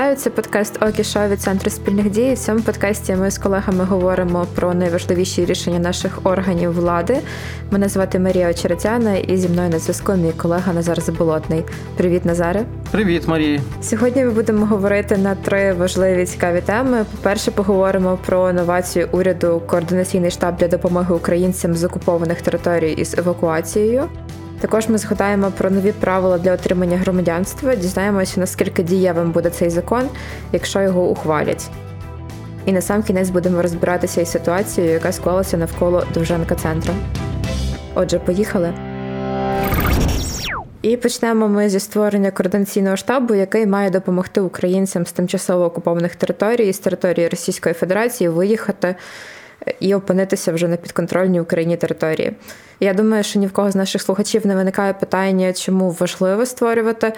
[0.00, 2.34] Вітаю, це подкаст Окі Шоу від центру спільних дій.
[2.34, 7.16] В цьому подкасті ми з колегами говоримо про найважливіші рішення наших органів влади.
[7.70, 11.64] Мене звати Марія Очеретяна, і зі мною на зв'язку мій колега Назар Заболотний.
[11.96, 12.64] Привіт, Назаре.
[12.90, 13.60] Привіт, Марія.
[13.82, 17.04] Сьогодні ми будемо говорити на три важливі цікаві теми.
[17.16, 24.08] По-перше, поговоримо про новацію уряду координаційний штаб для допомоги українцям з окупованих територій із евакуацією.
[24.60, 30.08] Також ми згадаємо про нові правила для отримання громадянства, дізнаємося, наскільки дієвим буде цей закон,
[30.52, 31.70] якщо його ухвалять.
[32.66, 36.94] І на сам кінець будемо розбиратися із ситуацією, яка склалася навколо Довженка центру.
[37.94, 38.72] Отже, поїхали.
[40.82, 46.72] І почнемо ми зі створення координаційного штабу, який має допомогти українцям з тимчасово окупованих територій
[46.72, 48.94] з території Російської Федерації виїхати
[49.80, 52.32] і опинитися вже на підконтрольній Україні території.
[52.80, 57.12] Я думаю, що ні в кого з наших слухачів не виникає питання, чому важливо створювати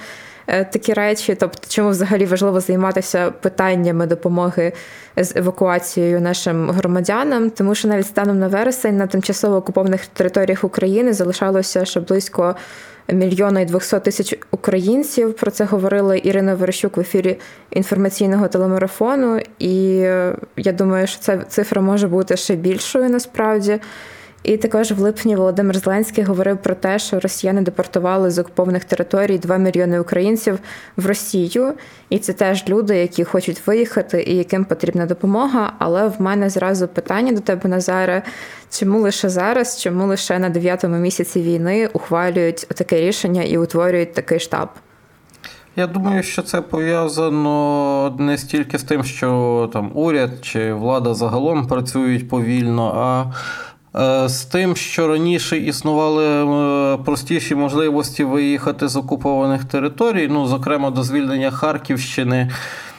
[0.52, 4.72] такі речі, тобто чому взагалі важливо займатися питаннями допомоги
[5.16, 11.12] з евакуацією нашим громадянам, тому що навіть станом на вересень на тимчасово окупованих територіях України
[11.12, 12.56] залишалося ще близько
[13.08, 15.34] мільйона і двохсот тисяч українців.
[15.34, 17.38] Про це говорила Ірина Верещук в ефірі
[17.70, 19.40] інформаційного телемарафону.
[19.58, 23.80] І е, я думаю, що ця цифра може бути ще більшою насправді.
[24.42, 29.38] І також в липні Володимир Зеленський говорив про те, що росіяни депортували з окупованих територій
[29.38, 30.58] 2 мільйони українців
[30.96, 31.72] в Росію,
[32.08, 35.72] і це теж люди, які хочуть виїхати і яким потрібна допомога.
[35.78, 38.22] Але в мене зразу питання до тебе, Назаре:
[38.70, 44.40] чому лише зараз, чому лише на дев'ятому місяці війни ухвалюють таке рішення і утворюють такий
[44.40, 44.68] штаб?
[45.76, 51.66] Я думаю, що це пов'язано не стільки з тим, що там уряд чи влада загалом
[51.66, 53.32] працюють повільно, а
[54.26, 61.02] з тим, що раніше існували е, простіші можливості виїхати з окупованих територій, ну, зокрема, до
[61.02, 62.50] звільнення Харківщини.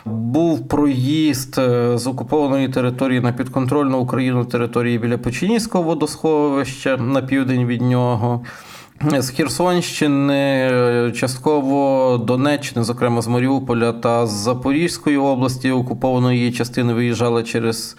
[0.05, 7.65] Був проїзд е, з окупованої території на підконтрольну Україну території біля Печенівського водосховища на південь
[7.65, 8.41] від нього.
[9.19, 17.97] З Херсонщини, частково Донеччини, зокрема з Маріуполя та з Запорізької області окупованої частини виїжджали через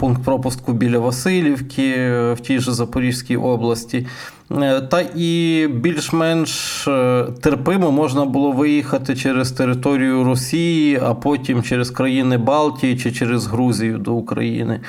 [0.00, 1.94] пункт пропуску біля Васильівки
[2.32, 4.06] в тій же Запорізькій області.
[4.52, 11.90] Е, та і більш-менш е, терпимо можна було виїхати через територію Росії, а потім через
[11.90, 14.80] країни Балтії чи через Грузію до України.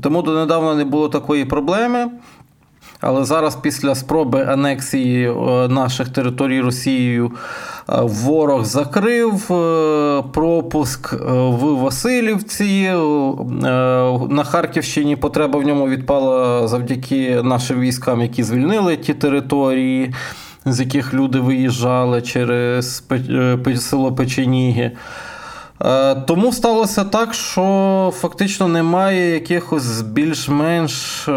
[0.00, 2.10] Тому донедавна не було такої проблеми.
[3.00, 7.38] Але зараз, після спроби анексії е, наших територій Росією, е,
[7.88, 12.90] ворог закрив е, пропуск в Васильівці.
[14.30, 20.14] На Харківщині потреба в ньому відпала завдяки нашим військам, які звільнили ті території,
[20.64, 23.04] з яких люди виїжджали через
[23.76, 24.90] село Печеніги.
[25.84, 31.32] Е, тому сталося так, що фактично немає якихось більш-менш е,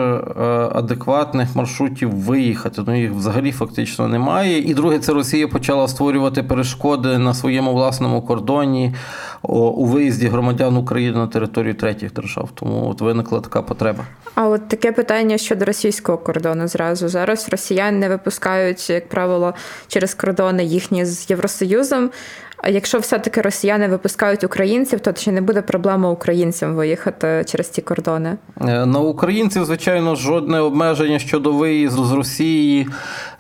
[0.74, 2.82] адекватних маршрутів виїхати.
[2.88, 4.60] Ну їх взагалі фактично немає.
[4.60, 8.96] І друге, це Росія почала створювати перешкоди на своєму власному кордоні
[9.44, 12.50] у виїзді громадян України на територію третіх держав.
[12.54, 14.04] Тому от виникла така потреба.
[14.36, 19.54] А от таке питання щодо російського кордону зразу зараз росіяни не випускають, як правило,
[19.88, 22.10] через кордони їхні з Євросоюзом.
[22.64, 27.82] А якщо все-таки росіяни випускають українців, то чи не буде проблема українцям виїхати через ці
[27.82, 28.38] кордони?
[28.62, 32.88] Е, на українців, звичайно, жодне обмеження щодо виїзду з Росії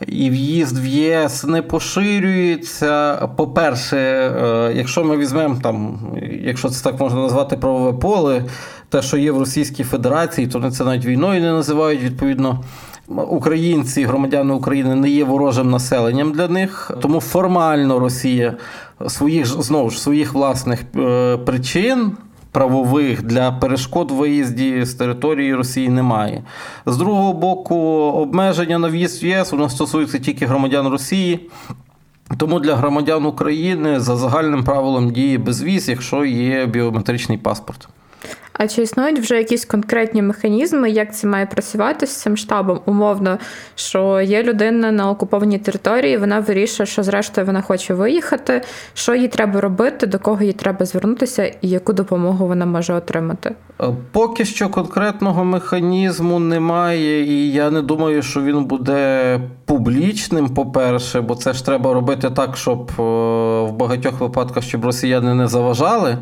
[0.07, 3.15] і в'їзд в ЄС не поширюється.
[3.37, 5.99] По-перше, е, якщо ми візьмемо там,
[6.43, 8.45] якщо це так можна назвати правове поле,
[8.89, 12.63] те, що є в Російській Федерації, то це навіть війною не називають відповідно
[13.29, 18.53] українці, громадяни України не є ворожим населенням для них, тому формально Росія
[19.07, 22.11] своїх знову ж своїх власних е, причин.
[22.53, 26.43] Правових для перешкод виїзді з території Росії немає.
[26.85, 27.75] З другого боку,
[28.15, 31.49] обмеження на в'їзд в ЄС воно стосується тільки громадян Росії.
[32.37, 37.87] Тому для громадян України за загальним правилом діє безвіз, якщо є біометричний паспорт.
[38.63, 42.79] А чи існують вже якісь конкретні механізми, як це має працювати з цим штабом?
[42.85, 43.37] Умовно,
[43.75, 48.61] що є людина на окупованій території, вона вирішує, що зрештою вона хоче виїхати,
[48.93, 53.55] що їй треба робити, до кого їй треба звернутися, і яку допомогу вона може отримати?
[53.81, 60.49] Е, поки що конкретного механізму немає, і я не думаю, що він буде публічним.
[60.49, 63.01] По-перше, бо це ж треба робити так, щоб е,
[63.61, 66.17] в багатьох випадках щоб росіяни не заважали.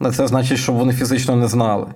[0.00, 1.86] Це значить, щоб вони фізично не знали.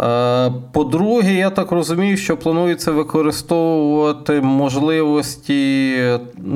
[0.00, 5.92] Е, по-друге, я так розумію, що планується використовувати можливості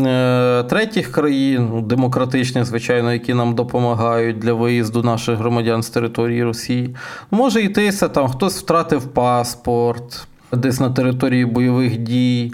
[0.07, 6.45] е, третіх країн, ну, демократичних, звичайно, які нам допомагають для виїзду наших громадян з території
[6.45, 6.97] Росії.
[7.31, 12.53] Може йтися там, хтось втратив паспорт десь на території бойових дій.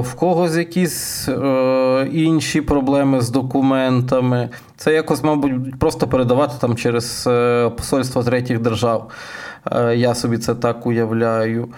[0.00, 4.48] В когось якісь е, інші проблеми з документами.
[4.76, 9.10] Це якось, мабуть, просто передавати там через е, посольство третіх держав.
[9.72, 11.68] Е, я собі це так уявляю.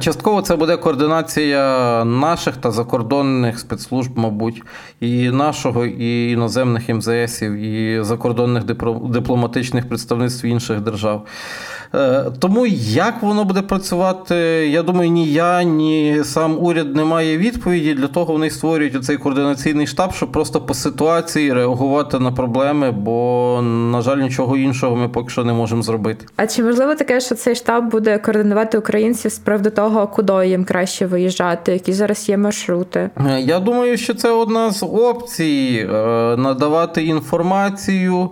[0.00, 4.62] Частково це буде координація наших та закордонних спецслужб, мабуть,
[5.00, 8.64] і нашого, і іноземних МЗСів, і закордонних
[9.04, 11.26] дипломатичних представництв інших держав.
[11.94, 14.34] Е, тому як воно буде працювати,
[14.70, 17.94] я думаю, ні я, ні сам уряд не має відповіді.
[17.94, 23.60] Для того вони створюють цей координаційний штаб, щоб просто по ситуації реагувати на проблеми, бо,
[23.62, 26.26] на жаль, нічого іншого ми поки що не можемо зробити.
[26.36, 30.64] А чи можливо таке, що цей штаб буде координувати українців з приводу того, куди їм
[30.64, 33.10] краще виїжджати, які зараз є маршрути?
[33.16, 35.96] Е, я думаю, що це одна з опцій е,
[36.36, 38.30] надавати інформацію.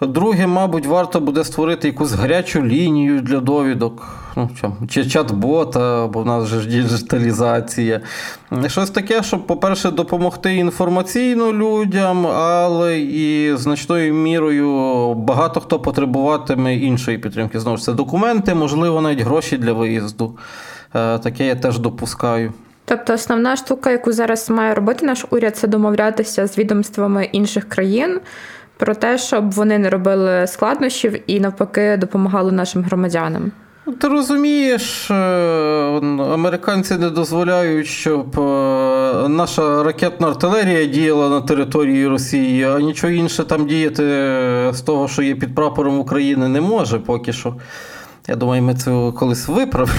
[0.00, 4.50] Друге, мабуть, варто буде створити якусь гарячу лінію для довідок, ну,
[4.88, 8.00] чи чат-бота, бо в нас ж діджиталізація.
[8.66, 17.18] Щось таке, щоб, по-перше, допомогти інформаційно людям, але і значною мірою багато хто потребуватиме іншої
[17.18, 17.60] підтримки.
[17.60, 20.38] Знову ж це документи, можливо, навіть гроші для виїзду.
[20.94, 22.52] Е, таке я теж допускаю.
[22.84, 28.20] Тобто основна штука, яку зараз має робити наш уряд, це домовлятися з відомствами інших країн
[28.76, 33.52] про те, щоб вони не робили складнощів і навпаки допомагали нашим громадянам.
[34.00, 35.14] Ти розумієш, е,
[36.34, 43.44] американці не дозволяють, щоб е, наша ракетна артилерія діяла на території Росії, а нічого інше
[43.44, 44.02] там діяти
[44.72, 47.54] з того, що є під прапором України, не може поки що.
[48.28, 49.98] Я думаю, ми це колись виправимо.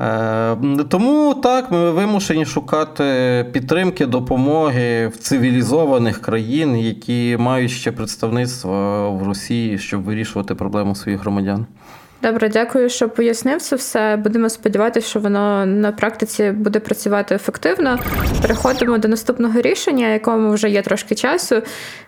[0.00, 0.56] Е,
[0.88, 3.04] тому так, ми вимушені шукати
[3.52, 11.20] підтримки, допомоги в цивілізованих країн, які мають ще представництво в Росії, щоб вирішувати проблему своїх
[11.20, 11.66] громадян.
[12.22, 14.16] Добре, дякую, що пояснив це все.
[14.16, 17.98] Будемо сподіватися, що воно на практиці буде працювати ефективно.
[18.42, 21.62] Переходимо до наступного рішення, якому вже є трошки часу.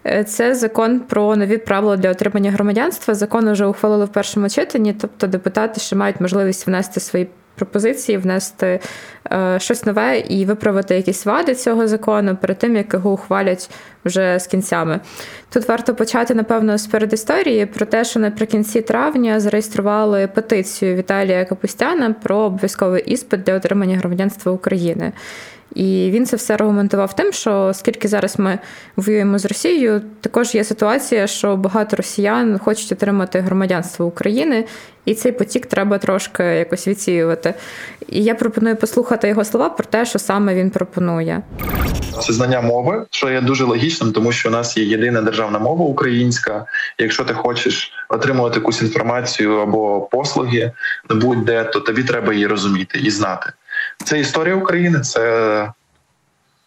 [0.07, 3.15] Е, це закон про нові правила для отримання громадянства.
[3.15, 8.81] Закон вже ухвалили в першому читанні, тобто депутати ще мають можливість внести свої пропозиції внести
[9.33, 13.71] е, щось нове і виправити якісь вади цього закону перед тим, як його ухвалять
[14.05, 15.01] вже з кінцями.
[15.51, 22.15] Тут варто почати, напевно, з передісторії про те, що наприкінці травня зареєстрували петицію Віталія Капустяна
[22.23, 25.13] про обов'язковий іспит для отримання громадянства України.
[25.75, 28.59] І він це все аргументував тим, що оскільки зараз ми
[28.97, 34.65] воюємо з Росією, також є ситуація, що багато росіян хочуть отримати громадянство України,
[35.05, 37.55] і цей потік треба трошки якось відсіювати.
[38.09, 41.43] І я пропоную послухати його слова про те, що саме він пропонує.
[42.21, 45.85] Це знання мови, що є дуже логічним, тому що у нас є єдина державна мова
[45.85, 46.67] українська.
[46.99, 50.73] Якщо ти хочеш отримувати якусь інформацію або послуги,
[51.11, 53.53] будь-де, то тобі треба її розуміти і знати.
[54.05, 55.71] Це історія України, це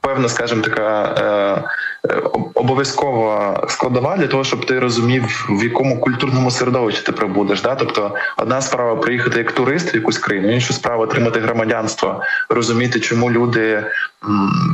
[0.04, 2.22] певна, скажімо, така е, е,
[2.54, 7.62] обов'язкова складова для того, щоб ти розумів, в якому культурному середовищі ти прибудеш.
[7.62, 7.76] Да?
[7.76, 13.32] Тобто, одна справа приїхати як турист в якусь країну, інша справа отримати громадянство, розуміти, чому
[13.32, 13.84] люди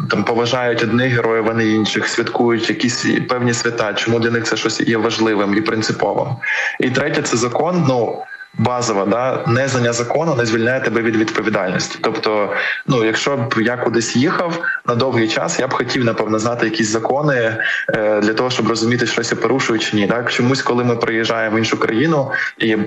[0.09, 4.57] там поважають одних героїв, а не інших, святкують якісь певні свята, чому для них це
[4.57, 6.27] щось є важливим і принциповим.
[6.79, 7.85] І третє це закон.
[7.87, 8.23] Ну
[8.57, 11.99] базова, да незнання закону не звільняє тебе від відповідальності.
[12.01, 12.53] Тобто,
[12.87, 16.87] ну якщо б я кудись їхав на довгий час, я б хотів напевно знати якісь
[16.87, 17.57] закони
[17.89, 20.07] е, для того, щоб розуміти, щось я порушую чи ні.
[20.07, 22.77] Так чомусь, коли ми приїжджаємо в іншу країну і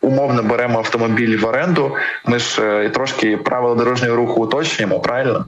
[0.00, 1.92] умовно беремо автомобіль в оренду,
[2.26, 5.46] ми ж е, трошки правила дорожнього руху уточнюємо, правильно.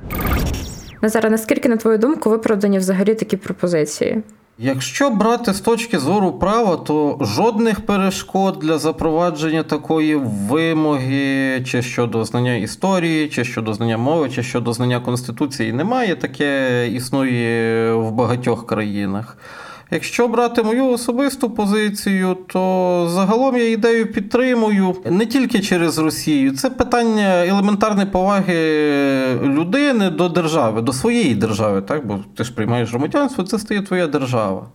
[1.03, 4.23] Назара, наскільки на твою думку виправдані взагалі такі пропозиції?
[4.65, 10.17] Якщо брати з точки зору права, то жодних перешкод для запровадження такої
[10.49, 16.17] вимоги, чи щодо знання історії, чи щодо знання мови, чи щодо знання конституції немає.
[16.17, 19.37] Таке існує в багатьох країнах.
[19.93, 26.57] Якщо брати мою особисту позицію, то загалом я ідею підтримую не тільки через Росію.
[26.57, 28.55] Це питання елементарної поваги
[29.43, 31.83] людини до держави, до своєї держави.
[31.83, 32.07] Так?
[32.07, 34.67] Бо ти ж приймаєш громадянство, це стає твоя держава.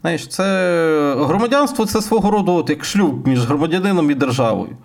[0.00, 4.76] Знаєш, це Громадянство це свого роду от, як шлюб між громадянином і державою.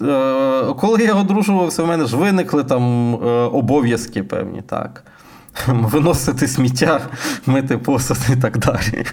[0.00, 4.62] Е, коли я одружувався, в мене ж виникли там е, обов'язки певні.
[4.62, 5.04] так.
[5.66, 7.00] виносити сміття,
[7.46, 9.04] мити посуд і так далі.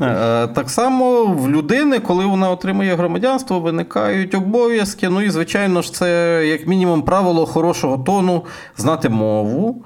[0.00, 5.08] Е, так само в людини, коли вона отримує громадянство, виникають обов'язки.
[5.08, 8.44] Ну і, звичайно ж, це як мінімум правило хорошого тону
[8.76, 9.84] знати мову.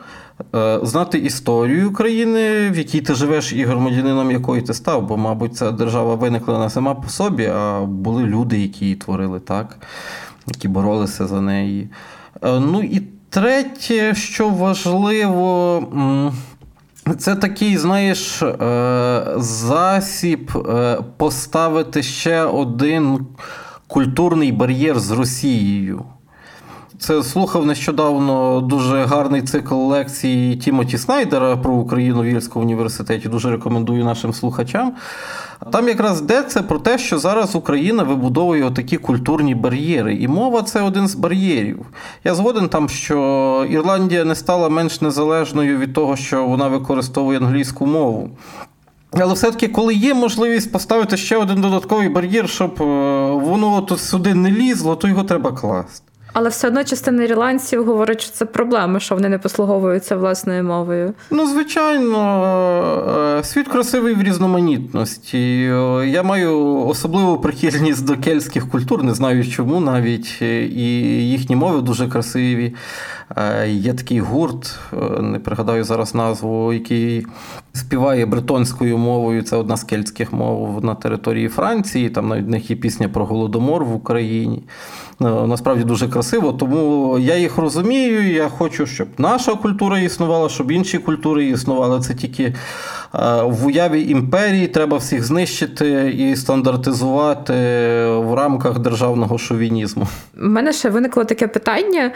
[0.54, 5.56] Е, знати історію країни, в якій ти живеш, і громадянином якої ти став, бо, мабуть,
[5.56, 9.78] ця держава виникла не сама по собі, а були люди, які її творили так,
[10.46, 11.88] які боролися за неї.
[12.42, 13.02] Е, ну і
[13.34, 15.82] третє, що важливо,
[17.18, 20.68] це такий, знаєш, е, засіб
[21.16, 23.26] поставити ще один
[23.86, 26.04] культурний бар'єр з Росією.
[26.98, 33.28] Це слухав нещодавно дуже гарний цикл лекцій Тімоті Снайдера про Україну в Єльському університеті.
[33.28, 34.92] Дуже рекомендую нашим слухачам.
[35.72, 40.82] Там якраз йдеться про те, що зараз Україна вибудовує такі культурні бар'єри, і мова це
[40.82, 41.86] один з бар'єрів.
[42.24, 47.86] Я згоден там, що Ірландія не стала менш незалежною від того, що вона використовує англійську
[47.86, 48.30] мову.
[49.12, 52.84] Але все-таки, коли є можливість поставити ще один додатковий бар'єр, щоб е,
[53.30, 56.13] воно тут сюди не лізло, то його треба класти.
[56.34, 61.14] Але все одно частина ірландців говорить, що це проблема, що вони не послуговуються власною мовою.
[61.30, 62.18] Ну, звичайно,
[63.38, 65.58] е, світ красивий в різноманітності.
[66.06, 70.42] Я маю особливу прихильність до кельтських культур, не знаю чому навіть.
[70.42, 72.74] І їхні мови дуже красиві.
[73.36, 77.26] Е, є такий гурт, е, не пригадаю зараз назву, який
[77.72, 79.42] співає бретонською мовою.
[79.42, 82.10] Це одна з кельтських мов на території Франції.
[82.10, 84.62] Там навіть в них є пісня про голодомор в Україні.
[85.20, 88.32] Е, насправді дуже красиво, тому я їх розумію.
[88.32, 92.00] Я хочу, щоб наша культура існувала, щоб інші культури існували.
[92.00, 92.54] Це тільки
[93.44, 97.52] в уяві імперії треба всіх знищити і стандартизувати
[98.08, 100.06] в рамках державного шовінізму.
[100.42, 102.10] У мене ще виникло таке питання: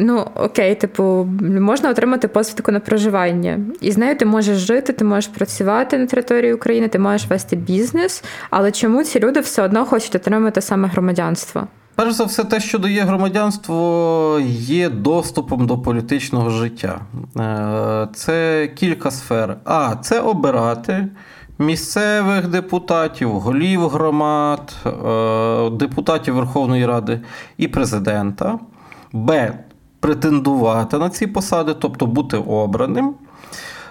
[0.00, 1.28] ну окей, типу,
[1.60, 6.06] можна отримати посвідку на проживання, і з нею ти можеш жити, ти можеш працювати на
[6.06, 8.24] території України, ти можеш вести бізнес.
[8.50, 11.66] Але чому ці люди все одно хочуть отримати саме громадянство?
[11.98, 17.00] Перш за все, те, що дає громадянство, є доступом до політичного життя.
[17.36, 19.56] Е, це кілька сфер.
[19.64, 21.08] А, це обирати
[21.58, 27.20] місцевих депутатів, голів громад, е, депутатів Верховної Ради
[27.56, 28.58] і президента.
[29.12, 29.52] Б.
[30.00, 33.14] Претендувати на ці посади, тобто бути обраним.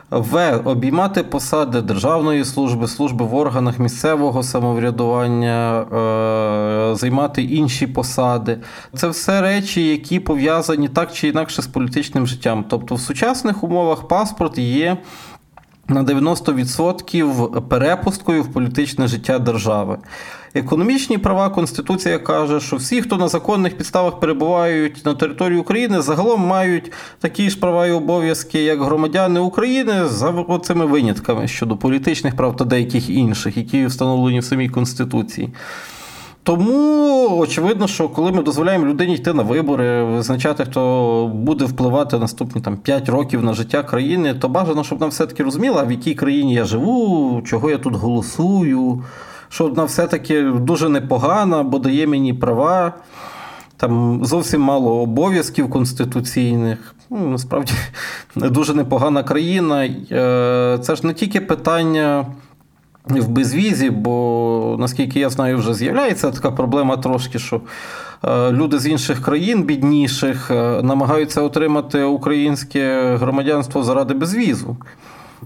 [0.09, 0.57] В.
[0.57, 8.59] Обіймати посади державної служби, служби в органах місцевого самоврядування, е, займати інші посади.
[8.95, 12.65] Це все речі, які пов'язані так чи інакше з політичним життям.
[12.69, 14.97] Тобто, в сучасних умовах паспорт є
[15.89, 19.97] на 90% перепусткою в політичне життя держави.
[20.53, 26.41] Економічні права Конституція каже, що всі, хто на законних підставах перебувають на території України, загалом
[26.41, 32.55] мають такі ж права і обов'язки, як громадяни України, за цими винятками щодо політичних прав
[32.55, 35.49] та деяких інших, які встановлені в самій Конституції.
[36.47, 42.61] Тому очевидно, що коли ми дозволяємо людині йти на вибори, визначати, хто буде впливати наступні
[42.61, 46.53] там 5 років на життя країни, то бажано, щоб вона все-таки розуміла, в якій країні
[46.53, 49.03] я живу, чого я тут голосую,
[49.49, 52.93] що вона все-таки дуже непогана, бо дає мені права.
[53.77, 56.95] Там зовсім мало обов'язків конституційних.
[57.09, 57.73] Ну, Насправді
[58.35, 59.85] дуже непогана країна.
[59.85, 62.25] Е, це ж не тільки питання
[63.09, 67.61] в безвізі, бо наскільки я знаю, вже з'являється така проблема трошки, що
[68.23, 74.77] е, люди з інших країн, бідніших, е, намагаються отримати українське громадянство заради безвізу.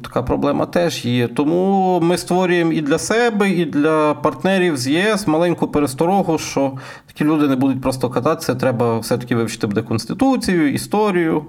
[0.03, 1.27] Така проблема теж є.
[1.27, 6.71] Тому ми створюємо і для себе, і для партнерів з ЄС маленьку пересторогу, що
[7.07, 11.45] такі люди не будуть просто кататися, треба все-таки вивчити буде конституцію, історію,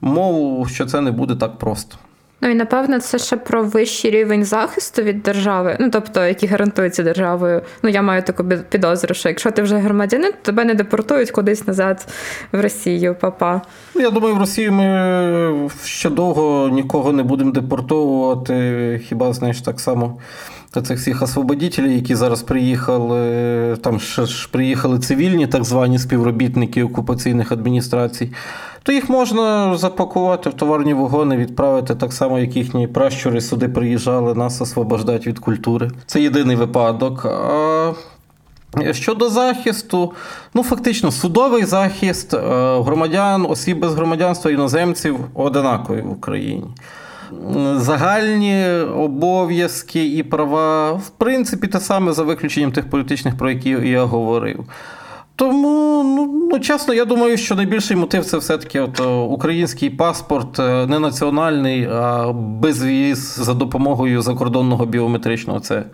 [0.00, 1.96] мову, що це не буде так просто.
[2.44, 7.02] Ну і напевно це ще про вищий рівень захисту від держави, ну тобто, який гарантується
[7.02, 7.62] державою.
[7.82, 11.66] Ну я маю таку підозру, що якщо ти вже громадянин, то тебе не депортують кудись
[11.66, 12.06] назад
[12.52, 13.62] в Росію, папа.
[13.94, 19.00] Ну, я думаю, в Росію ми ще довго нікого не будемо депортовувати.
[19.04, 20.18] Хіба знаєш так само?
[20.74, 27.52] Та цих всіх освободітелів, які зараз приїхали, там ж приїхали цивільні так звані співробітники окупаційних
[27.52, 28.32] адміністрацій
[28.84, 34.34] то їх можна запакувати в товарні вагони, відправити так само, як їхні пращури сюди приїжджали,
[34.34, 35.90] нас освобождати від культури.
[36.06, 37.24] Це єдиний випадок.
[37.24, 37.92] А
[38.92, 40.12] Щодо захисту,
[40.54, 42.38] ну фактично судовий захист е,
[42.80, 46.64] громадян, осіб без громадянства іноземців одинаковий в Україні.
[47.76, 54.04] Загальні обов'язки і права, в принципі, те саме за виключенням тих політичних, про які я
[54.04, 54.64] говорив.
[55.36, 60.58] Тому, ну, ну чесно, я думаю, що найбільший мотив це все-таки от, е, український паспорт,
[60.58, 65.60] е, не національний, а безвіз за допомогою закордонного біометричного.
[65.60, 65.84] Це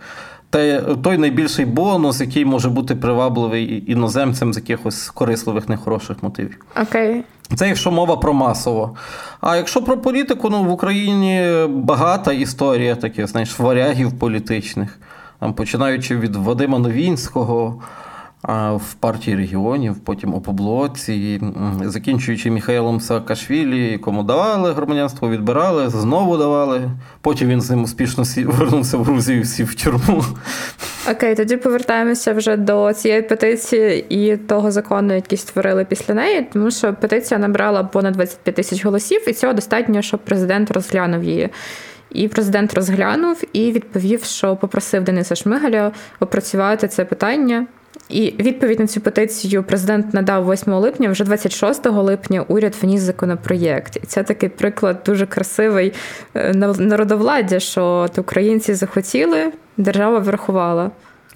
[0.51, 6.65] те, той найбільший бонус, який може бути привабливий іноземцям з якихось корисливих, нехороших мотивів.
[6.81, 7.23] Окей.
[7.55, 8.95] Це якщо мова про масово.
[9.41, 14.99] А якщо про політику, ну в Україні багата історія таких, знаєш, варягів політичних,
[15.39, 17.81] там, починаючи від Вадима Новінського
[18.75, 21.41] в партії регіонів, потім опоблоці,
[21.85, 26.91] закінчуючи Михайлом Саакашвілі, якому давали громадянство, відбирали, знову давали.
[27.21, 30.23] Потім він з ним успішно вернувся в Грузію, сів в тюрму.
[31.11, 36.71] Окей, тоді повертаємося вже до цієї петиції і того закону, який створили після неї, тому
[36.71, 41.49] що петиція набрала понад 25 тисяч голосів, і цього достатньо, щоб президент розглянув її.
[42.09, 47.67] І президент розглянув і відповів, що попросив Дениса Шмигаля опрацювати це питання.
[48.11, 53.97] І відповідь на цю петицію президент надав 8 липня, вже 26 липня уряд вніс законопроєкт.
[54.03, 55.93] І це такий приклад дуже красивий
[56.35, 60.91] е, народовладдя, що от українці захотіли, держава врахувала.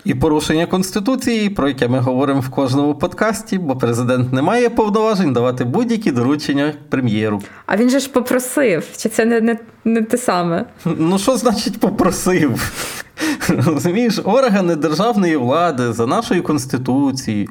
[0.06, 5.34] І порушення конституції, про яке ми говоримо в кожному подкасті, бо президент не має повноважень
[5.34, 7.42] давати будь-які доручення прем'єру.
[7.66, 10.66] А він же ж попросив, чи це не, не, не те саме?
[10.86, 12.72] Ну що значить попросив?
[13.50, 17.48] Розумієш, органи державної влади за нашою конституцією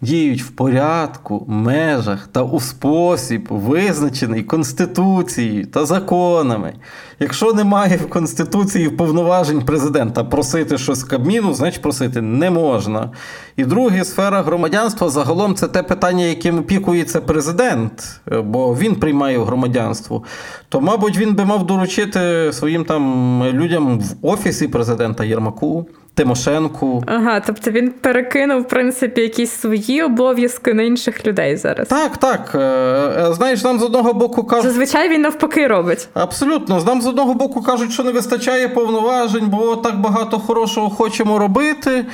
[0.00, 6.74] діють в порядку, межах та у спосіб, визначений Конституцією та законами.
[7.20, 13.10] Якщо немає в Конституції повноважень президента просити щось Кабміну, значить просити не можна.
[13.56, 20.22] І друге, сфера громадянства загалом це те питання, яким опікується президент, бо він приймає громадянство.
[20.68, 25.86] То, мабуть, він би мав доручити своїм там людям в офісі президента Єрмаку.
[26.14, 27.02] Тимошенку.
[27.06, 31.88] Ага, тобто він перекинув, в принципі, якісь свої обов'язки на інших людей зараз.
[31.88, 32.52] Так, так.
[32.54, 34.64] Е, е, знаєш, нам з одного боку кажуть.
[34.64, 36.08] Зазвичай він навпаки робить.
[36.14, 36.84] Абсолютно.
[36.86, 42.04] Нам з одного боку кажуть, що не вистачає повноважень, бо так багато хорошого хочемо робити.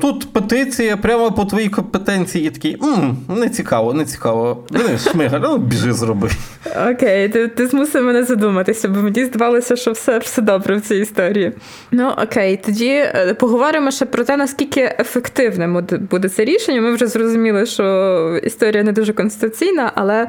[0.00, 4.64] Тут петиція прямо по твоїй компетенції і такий м не цікаво, не цікаво.
[5.10, 6.30] Шмигаль, ну біжи зроби.
[6.90, 10.96] Окей, ти ти змусив мене задуматися, бо мені здавалося, що все все добре в цій
[10.96, 11.52] історії.
[11.90, 16.80] Ну окей, тоді е, поговоримо ще про те, наскільки ефективним буде це рішення.
[16.80, 20.28] Ми вже зрозуміли, що історія не дуже конституційна, але.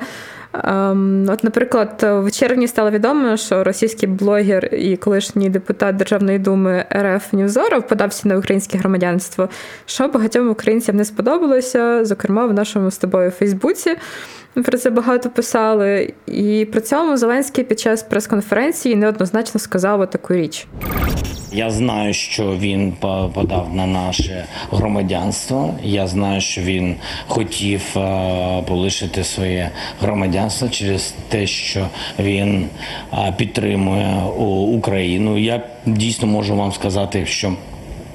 [0.54, 6.86] Ем, от, наприклад, в червні стало відомо, що російський блогер і колишній депутат Державної думи
[6.96, 9.50] РФ Нівзоров подався на українське громадянство,
[9.86, 13.98] що багатьом українцям не сподобалося, зокрема в нашому з тобою Фейсбуці.
[14.54, 16.14] Про це багато писали.
[16.28, 20.68] І при цьому Зеленський під час прес-конференції неоднозначно сказав таку річ.
[21.54, 22.94] Я знаю, що він
[23.34, 25.74] подав на наше громадянство.
[25.84, 26.96] Я знаю, що він
[27.28, 29.70] хотів е, полишити своє
[30.02, 31.88] громадянство через те, що
[32.20, 32.68] він
[33.14, 34.24] е, підтримує
[34.76, 35.38] Україну.
[35.38, 37.54] Я дійсно можу вам сказати, що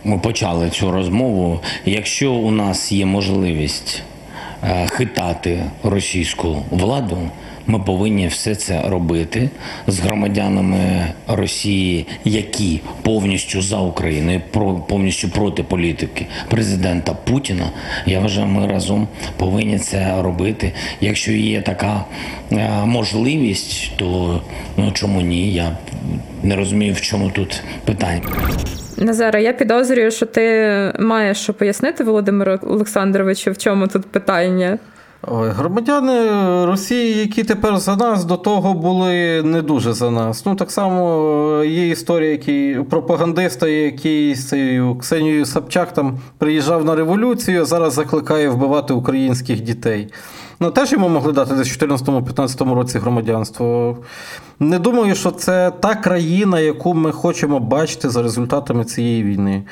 [0.05, 1.61] ми почали цю розмову.
[1.85, 4.16] Якщо у нас є можливість е,
[4.91, 7.19] хитати російську владу.
[7.67, 9.51] Ми повинні все це робити
[9.87, 14.41] з громадянами Росії, які повністю за Україну,
[14.89, 17.71] повністю проти політики президента Путіна.
[18.07, 20.73] Я вважаю, ми разом повинні це робити.
[21.01, 22.05] Якщо є така
[22.53, 24.41] е, можливість, то
[24.77, 25.53] ну чому ні?
[25.53, 25.77] Я
[26.43, 28.23] не розумію, в чому тут питання.
[28.99, 34.79] Назара, я підозрюю, що ти маєш що пояснити Володимиру Олександровичу, в чому тут питання.
[35.23, 36.27] Ой, Громадяни
[36.67, 40.47] Росії, які тепер за нас, до того були не дуже за нас.
[40.47, 46.85] Ну, так само е, є історія, який пропагандиста, який з цією Ксенією Собчак там приїжджав
[46.85, 50.09] на революцію, а зараз закликає вбивати українських дітей.
[50.61, 53.97] Ну, теж йому могли дати десь в 2014-15 році громадянство.
[54.61, 59.65] Не думаю, що це та країна, яку ми хочемо бачити за результатами цієї війни.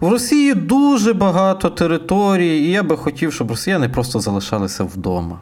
[0.00, 5.40] В Росії дуже багато територій, і я би хотів, щоб росіяни просто залишалися вдома.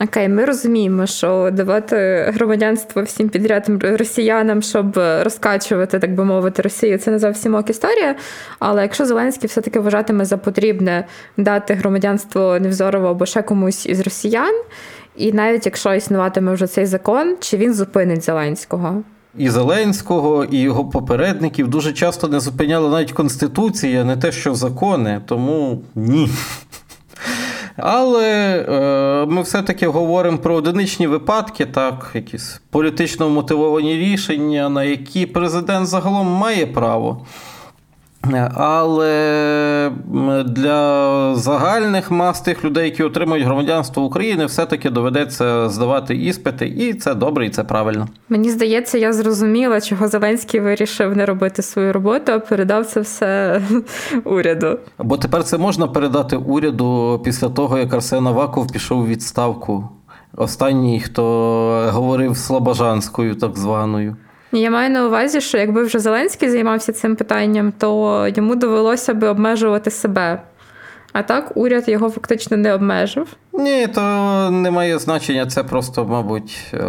[0.00, 6.98] Окей, ми розуміємо, що давати громадянство всім підряд росіянам, щоб розкачувати, так би мовити, Росію,
[6.98, 8.16] це не зовсім ок історія.
[8.58, 14.54] Але якщо Зеленський все-таки вважатиме за потрібне дати громадянство Невзорову або ще комусь із росіян,
[15.16, 19.02] і навіть якщо існуватиме вже цей закон, чи він зупинить Зеленського?
[19.38, 25.20] і Зеленського, і його попередників дуже часто не зупиняла навіть Конституція, не те, що закони,
[25.26, 26.28] тому ні.
[27.76, 35.26] Але е, ми все-таки говоримо про одиничні випадки, так, якісь політично мотивовані рішення, на які
[35.26, 37.26] президент загалом має право.
[38.54, 39.90] Але
[40.46, 47.14] для загальних мас тих людей, які отримують громадянство України, все-таки доведеться здавати іспити, і це
[47.14, 48.08] добре, і це правильно.
[48.28, 53.60] Мені здається, я зрозуміла, чого Зеленський вирішив не робити свою роботу, а передав це все
[54.24, 54.78] уряду.
[54.98, 59.88] Бо тепер це можна передати уряду після того, як Арсен Аваков пішов у відставку.
[60.36, 61.22] Останній, хто
[61.92, 64.16] говорив слобожанською, так званою.
[64.52, 69.28] Я маю на увазі, що якби вже Зеленський займався цим питанням, то йому довелося би
[69.28, 70.42] обмежувати себе.
[71.12, 73.26] А так уряд його фактично не обмежив.
[73.52, 74.00] Ні, то
[74.50, 76.82] не має значення, це просто, мабуть, е,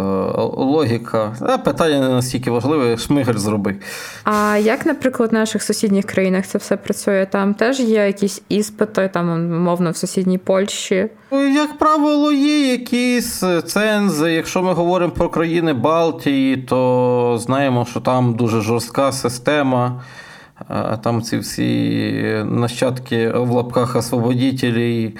[0.57, 1.35] логіка.
[1.41, 3.75] А питання не настільки важливе, шмигель зроби.
[4.23, 7.27] А як, наприклад, в наших сусідніх країнах це все працює?
[7.31, 11.09] Там теж є якісь іспити, там, мовно, в сусідній Польщі.
[11.31, 14.31] Як правило, є якісь цензи.
[14.31, 20.01] Якщо ми говоримо про країни Балтії, то знаємо, що там дуже жорстка система.
[21.03, 25.15] Там ці всі нащадки в лапках освободітелі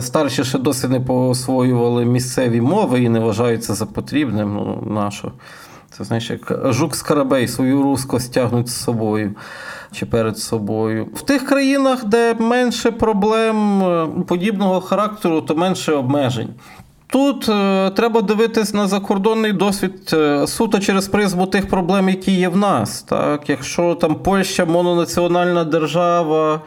[0.00, 4.54] старші ще досі не посвоювали місцеві мови і не вважаються за потрібним.
[4.54, 5.32] Ну, нащо?
[5.90, 9.34] Це знаєш, як жук Скарабей свою руску стягнуть з собою
[9.92, 11.08] чи перед собою.
[11.14, 13.82] В тих країнах, де менше проблем
[14.28, 16.54] подібного характеру, то менше обмежень.
[17.10, 22.48] Тут е, треба дивитись на закордонний досвід е, суто через призму тих проблем, які є
[22.48, 23.02] в нас.
[23.02, 23.50] Так?
[23.50, 26.60] Якщо там Польща мононаціональна держава, е,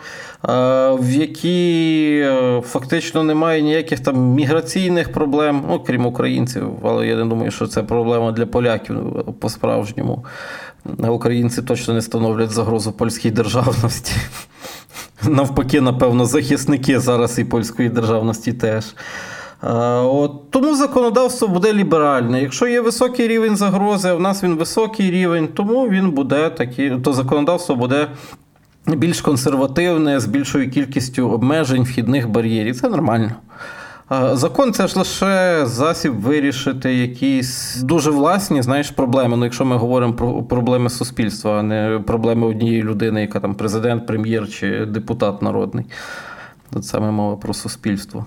[1.00, 7.26] в якій е, фактично немає ніяких там міграційних проблем, ну, крім українців, але я не
[7.26, 8.98] думаю, що це проблема для поляків
[9.40, 10.26] по-справжньому.
[10.98, 14.14] Українці точно не становлять загрозу польській державності.
[15.28, 18.86] Навпаки, напевно, захисники зараз і польської державності теж.
[19.64, 22.42] От, Тому законодавство буде ліберальне.
[22.42, 27.00] Якщо є високий рівень загрози, а в нас він високий рівень, тому він буде такий,
[27.00, 28.08] то законодавство буде
[28.88, 32.82] більш консервативне, з більшою кількістю обмежень, вхідних бар'єрів.
[32.82, 33.32] Це нормально.
[34.34, 39.38] Закон це ж лише засіб вирішити якісь дуже власні знаєш, проблеми.
[39.38, 44.08] Ну, якщо ми говоримо про проблеми суспільства, а не проблеми однієї людини, яка там президент,
[44.08, 45.86] прем'єр чи депутат народний.
[46.74, 48.26] Тут саме мова про суспільство.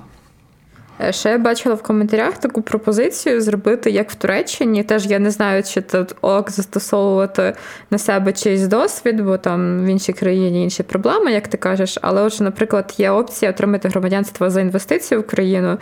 [1.02, 4.82] Е, ще я бачила в коментарях таку пропозицію зробити, як в Туреччині.
[4.82, 7.54] Теж я не знаю, чи тут ок застосовувати
[7.90, 11.98] на себе чийсь досвід, бо там в іншій країні інші проблеми, як ти кажеш.
[12.02, 15.78] Але, отже, наприклад, є опція отримати громадянство за інвестицію в країну,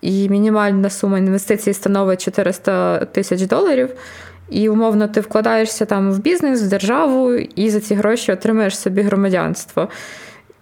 [0.00, 3.90] і мінімальна сума інвестицій становить 400 тисяч доларів.
[4.50, 9.02] І умовно ти вкладаєшся там в бізнес, в державу, і за ці гроші отримаєш собі
[9.02, 9.88] громадянство.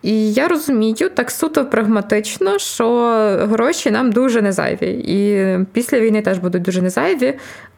[0.03, 2.87] І я розумію так суто прагматично, що
[3.51, 4.91] гроші нам дуже не зайві.
[5.05, 7.35] І після війни теж будуть дуже не зайві.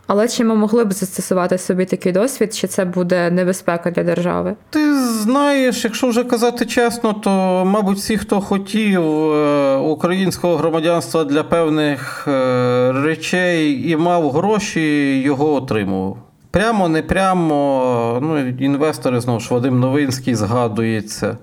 [0.06, 4.54] Але чи ми могли б застосувати собі такий досвід, чи це буде небезпека для держави?
[4.70, 7.30] Ти знаєш, якщо вже казати чесно, то
[7.66, 15.54] мабуть всі, хто хотів е, українського громадянства для певних е, речей і мав гроші, його
[15.54, 16.18] отримував.
[16.50, 18.18] Прямо, не прямо.
[18.22, 21.36] Ну, інвестори знову ж Вадим Новинський згадується.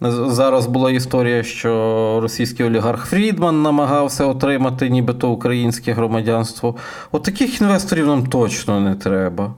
[0.00, 6.74] Зараз була історія, що російський олігарх Фрідман намагався отримати нібито українське громадянство.
[7.12, 9.54] От таких інвесторів нам точно не треба.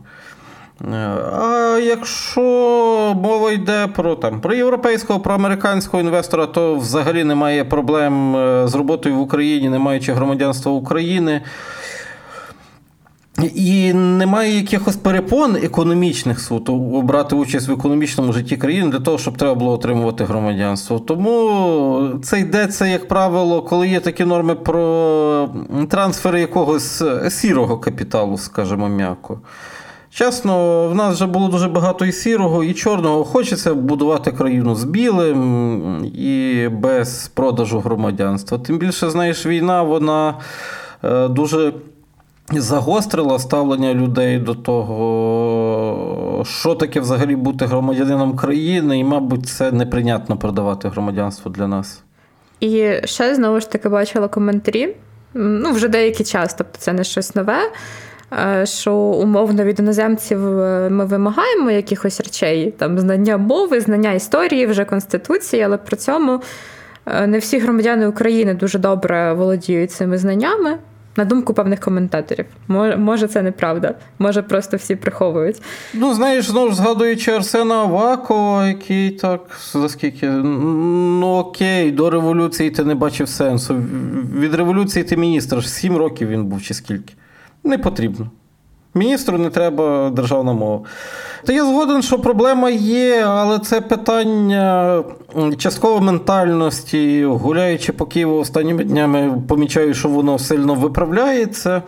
[1.33, 2.43] А якщо
[3.23, 8.75] мова йде про там, про європейського, про американського інвестора, то взагалі немає проблем е, з
[8.75, 11.43] роботою в Україні, не маючи громадянства України.
[13.43, 19.37] І немає якихось перепон економічних суто брати участь в економічному житті країни для того, щоб
[19.37, 20.99] треба було отримувати громадянство.
[20.99, 25.51] Тому це йдеться, як правило, коли є такі норми про
[25.89, 29.41] трансфери якогось сірого капіталу, скажімо м'яко.
[30.11, 33.25] Чесно, в нас вже було дуже багато і сірого, і чорного.
[33.25, 38.59] Хочеться будувати країну з білим і без продажу громадянства.
[38.59, 40.35] Тим більше, знаєш, війна, вона
[41.05, 41.73] е, дуже
[42.53, 50.37] загострила ставлення людей до того, що таке взагалі бути громадянином країни, і, мабуть, це неприйнятно
[50.37, 52.03] продавати громадянство для нас.
[52.61, 54.97] І ще знову ж таки бачила коментарі.
[55.35, 57.59] Ну, вже деякий час, тобто це не щось нове.
[58.33, 64.67] Е, що умовно від іноземців е, ми вимагаємо якихось речей, там знання мови, знання історії,
[64.67, 66.41] вже конституції, але при цьому
[67.07, 70.79] е, не всі громадяни України дуже добре володіють цими знаннями
[71.19, 72.47] на думку певних коментаторів.
[72.97, 75.63] Може, це неправда, може, просто всі приховують.
[75.95, 79.41] Ну, знаєш, знову згадуючи Арсена Авакова, який так
[79.73, 80.29] за скільки.
[80.29, 83.77] Ну окей, до революції ти не бачив сенсу.
[84.39, 87.15] Від революції ти міністр, сім років він був чи скільки.
[87.65, 88.31] Не потрібно.
[88.95, 90.81] Міністру не треба державна мова.
[91.45, 95.03] Та я згоден, що проблема є, але це питання
[95.59, 97.25] частково ментальності.
[97.25, 101.83] Гуляючи по Києву останніми днями, помічаю, що воно сильно виправляється.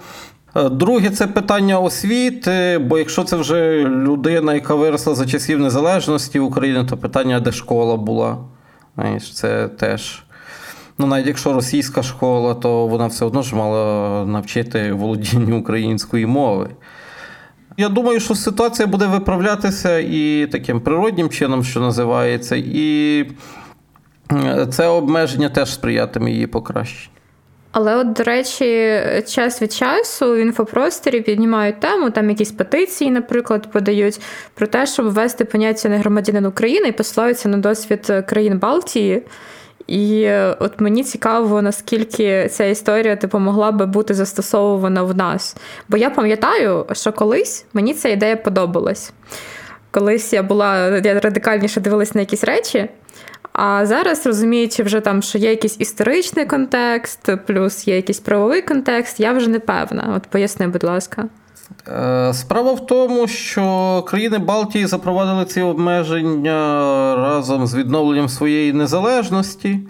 [0.56, 6.38] Е, друге, це питання освіти, бо якщо це вже людина, яка виросла за часів незалежності
[6.38, 8.38] України, то питання, де школа була.
[8.96, 10.22] Знаєш, Це теж.
[11.00, 16.70] Ну, навіть якщо російська школа, то вона все одно ж мала навчити володінню української мови.
[17.76, 23.26] Я думаю, що ситуація буде виправлятися і таким природнім чином, що називається, і
[24.70, 27.14] це обмеження теж сприятиме її покращенню.
[27.72, 33.72] Але, от, до речі, час від часу в інфопросторі піднімають тему, там якісь петиції, наприклад,
[33.72, 34.20] подають
[34.54, 39.22] про те, щоб ввести поняття не громадянин України і посилаються на досвід країн Балтії.
[39.90, 45.56] І от мені цікаво, наскільки ця історія типу, могла би бути застосована в нас.
[45.88, 49.12] Бо я пам'ятаю, що колись мені ця ідея подобалась.
[49.90, 52.88] Колись я була я радикальніше дивилась на якісь речі.
[53.52, 59.20] А зараз розуміючи, вже там, що є якийсь історичний контекст, плюс є якийсь правовий контекст,
[59.20, 60.14] я вже не певна.
[60.16, 61.28] От поясни, будь ласка.
[61.88, 66.52] Е, справа в тому, що країни Балтії запровадили ці обмеження
[67.16, 69.80] разом з відновленням своєї незалежності.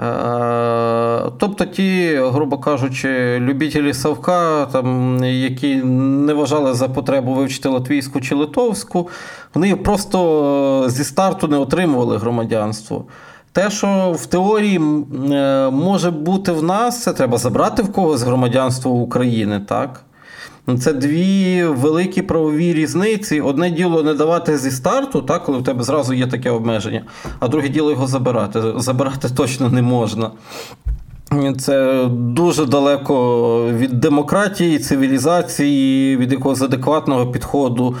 [0.00, 8.20] Е, тобто ті, грубо кажучи, любітелі Савка, там, які не вважали за потребу вивчити латвійську
[8.20, 9.08] чи литовську,
[9.54, 13.04] вони просто зі старту не отримували громадянство.
[13.52, 18.90] Те, що в теорії е, може бути в нас, це треба забрати в когось громадянство
[18.90, 20.05] України, так?
[20.66, 23.40] Ну, це дві великі правові різниці.
[23.40, 27.02] Одне діло не давати зі старту, так, коли в тебе зразу є таке обмеження,
[27.40, 28.62] а друге діло його забирати.
[28.76, 30.30] Забирати точно не можна.
[31.58, 37.96] Це дуже далеко від демократії, цивілізації, від якогось адекватного підходу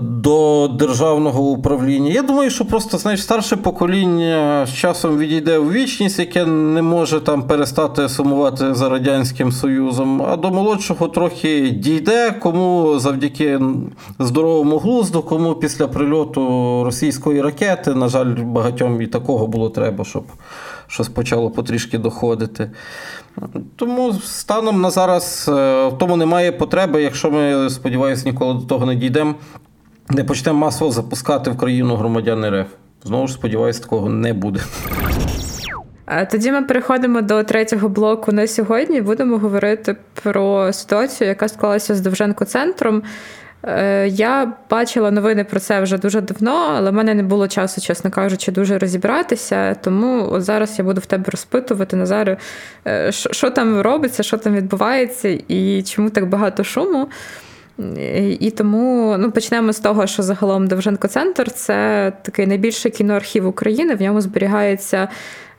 [0.00, 2.10] до державного управління.
[2.10, 7.20] Я думаю, що просто знаєш, старше покоління з часом відійде у вічність, яке не може
[7.20, 13.60] там перестати сумувати за Радянським Союзом, а до молодшого трохи дійде, кому завдяки
[14.18, 16.42] здоровому глузду, кому після прильоту
[16.84, 20.24] російської ракети, на жаль, багатьом і такого було треба, щоб
[20.88, 22.70] щось почало потрішки доходити.
[23.76, 25.52] Тому станом на зараз е,
[25.88, 29.34] в тому немає потреби, якщо ми, сподіваюся, ніколи до того не дійдемо,
[30.10, 32.66] не почнемо масово запускати в країну громадян РФ.
[33.04, 34.60] Знову ж сподіваюся, такого не буде.
[36.30, 39.00] Тоді ми переходимо до третього блоку на сьогодні.
[39.00, 43.02] Будемо говорити про ситуацію, яка склалася з Довженко центром.
[43.66, 47.80] Е, я бачила новини про це вже дуже давно, але в мене не було часу,
[47.80, 49.74] чесно кажучи, дуже розібратися.
[49.74, 52.36] Тому от зараз я буду в тебе розпитувати, Назаре,
[52.86, 57.08] е, що там робиться, що там відбувається, і чому так багато шуму.
[58.40, 63.94] І тому ну, почнемо з того, що загалом Довженко Центр це такий найбільший кіноархів України.
[63.94, 65.08] В ньому зберігається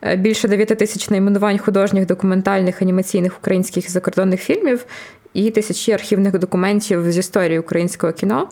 [0.02, 4.84] е, більше 9 тисяч найменувань художніх, документальних, анімаційних українських і закордонних фільмів
[5.38, 8.48] і тисячі архівних документів з історії українського кіно.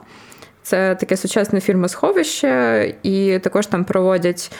[0.62, 4.52] Це таке сучасне фільмосховище, і також там проводять.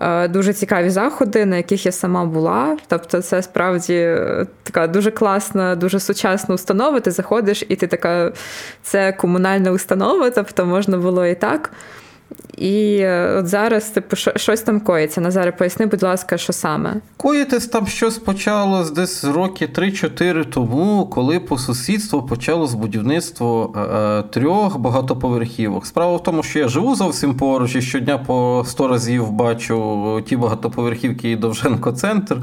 [0.00, 2.76] Е, дуже цікаві заходи, на яких я сама була.
[2.86, 7.00] Тобто, це справді е, така дуже класна, дуже сучасна установа.
[7.00, 8.32] Ти заходиш, і ти така,
[8.82, 11.70] це комунальна установа, тобто можна було і так.
[12.58, 15.20] І е, от зараз, типу, щось там коїться.
[15.20, 16.94] Назаре, поясни, будь ласка, що саме?
[17.16, 24.22] Коїтись там щось почалось десь роки 3-4 тому, коли по сусідству почалось будівництво е, е,
[24.22, 25.86] трьох багатоповерхівок.
[25.86, 30.36] Справа в тому, що я живу зовсім поруч і щодня по 100 разів бачу ті
[30.36, 32.36] багатоповерхівки і Довженко центр.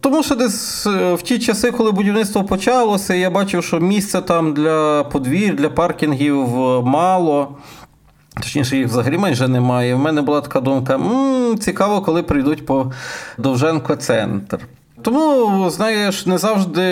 [0.00, 5.04] Тому що десь в ті часи, коли будівництво почалося, я бачив, що місця там для
[5.04, 6.48] подвір, для паркінгів
[6.82, 7.56] мало.
[8.40, 9.94] Точніше, їх взагалі майже немає.
[9.94, 12.92] В мене була така думка: м-м, цікаво, коли прийдуть по
[13.38, 14.58] Довженко центр.
[15.02, 16.82] Тому, знаєш, не завжди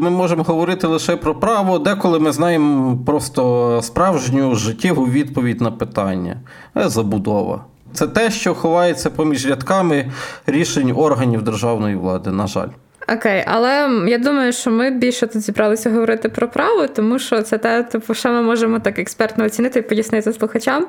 [0.00, 6.36] ми можемо говорити лише про право, деколи ми знаємо просто справжню життєву відповідь на питання.
[6.76, 7.64] Е, забудова.
[7.92, 10.10] Це те, що ховається поміж рядками
[10.46, 12.68] рішень органів державної влади, на жаль.
[13.14, 17.58] Окей, але я думаю, що ми більше тут зібралися говорити про право, тому що це
[17.58, 20.86] те, типу, що ми можемо так експертно оцінити і пояснити слухачам.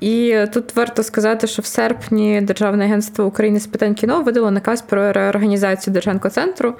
[0.00, 4.82] І тут варто сказати, що в серпні Державне агентство України з питань кіно видало наказ
[4.82, 6.74] про реорганізацію Держанкоцентру.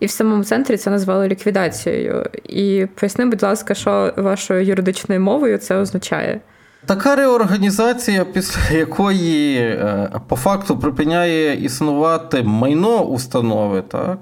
[0.00, 2.26] І в самому центрі це назвали ліквідацією.
[2.44, 6.40] І поясни, будь ласка, що вашою юридичною мовою це означає.
[6.86, 14.18] Така реорганізація, після якої е, по факту припиняє існувати майно установи, так?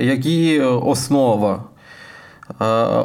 [0.00, 1.64] як її основа.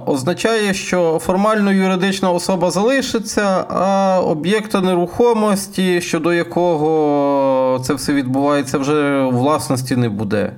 [0.05, 9.23] Означає, що формально юридична особа залишиться, а об'єкта нерухомості, щодо якого це все відбувається, вже
[9.23, 10.53] власності не буде.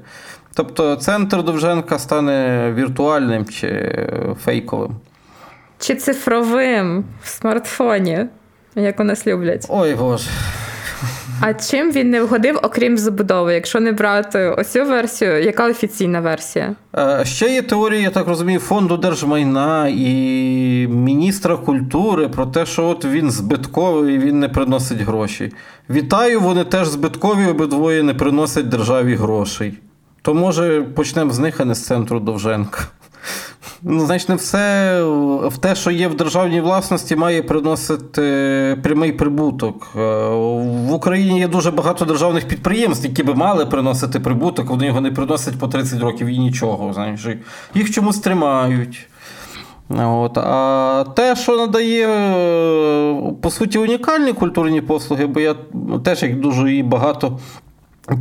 [0.53, 3.99] Тобто центр Довженка стане віртуальним чи
[4.43, 4.91] фейковим.
[5.86, 8.26] Чи цифровим в смартфоні,
[8.76, 9.65] як у нас люблять.
[9.69, 10.30] Ой Боже.
[11.41, 13.54] А чим він не вгодив, окрім забудови?
[13.54, 16.76] Якщо не брати оцю версію, яка офіційна версія?
[16.98, 22.86] Е, ще є теорія, я так розумію, фонду держмайна і міністра культури про те, що
[22.86, 25.52] от він збитковий і він не приносить гроші.
[25.89, 29.78] Вітаю, вони теж збиткові, обидвоє не приносять державі грошей.
[30.21, 32.80] То може почнемо з них, а не з центру Довженка.
[33.82, 35.04] Ну, значить, не все
[35.48, 38.22] в те, що є в державній власності, має приносити
[38.84, 39.88] прямий прибуток.
[39.96, 40.00] Е,
[40.90, 45.12] в Україні є дуже багато державних підприємств, які би мали приносити прибуток, вони його не
[45.12, 46.94] приносять по 30 років і нічого.
[46.94, 47.28] Знаєш,
[47.76, 49.08] Їх чомусь тримають.
[49.90, 50.38] От.
[50.38, 52.08] А те, що надає,
[53.42, 55.56] по суті, унікальні культурні послуги, бо я
[56.04, 57.40] теж як дуже багато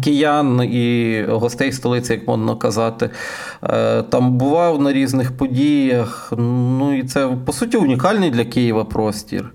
[0.04, 3.10] Киян і гостей столиці, як можна казати,
[3.62, 6.32] е, там бував на різних подіях.
[6.38, 9.52] Ну і це по суті унікальний для Києва простір.